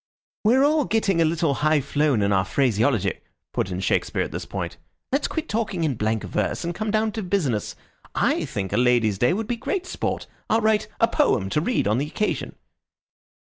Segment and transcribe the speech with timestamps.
[0.43, 3.19] "We're all getting a little high flown in our phraseology,"
[3.53, 4.77] put in Shakespeare at this point.
[5.11, 7.75] "Let's quit talking in blank verse and come down to business.
[8.15, 10.25] I think a ladies' day would be great sport.
[10.49, 12.55] I'll write a poem to read on the occasion."